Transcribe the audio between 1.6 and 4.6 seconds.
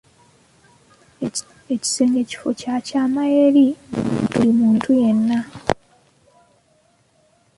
Ekisenge kifo kya kyama eri buli